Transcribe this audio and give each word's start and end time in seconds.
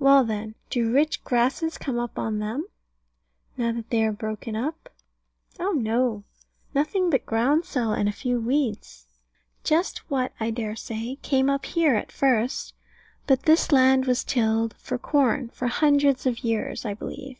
Well 0.00 0.24
then, 0.24 0.56
do 0.68 0.90
rich 0.92 1.22
grasses 1.22 1.78
come 1.78 1.96
up 1.96 2.18
on 2.18 2.40
them, 2.40 2.66
now 3.56 3.70
that 3.70 3.88
they 3.90 4.02
are 4.02 4.10
broken 4.10 4.56
up? 4.56 4.88
Oh 5.60 5.70
no, 5.70 6.24
nothing 6.74 7.08
but 7.08 7.24
groundsel, 7.24 7.92
and 7.92 8.08
a 8.08 8.12
few 8.12 8.40
weeds. 8.40 9.06
Just 9.62 9.98
what, 10.10 10.32
I 10.40 10.50
dare 10.50 10.74
say, 10.74 11.18
came 11.22 11.48
up 11.48 11.66
here 11.66 11.94
at 11.94 12.10
first. 12.10 12.74
But 13.28 13.44
this 13.44 13.70
land 13.70 14.06
was 14.06 14.24
tilled 14.24 14.74
for 14.76 14.98
corn, 14.98 15.50
for 15.50 15.68
hundreds 15.68 16.26
of 16.26 16.40
years, 16.42 16.84
I 16.84 16.94
believe. 16.94 17.38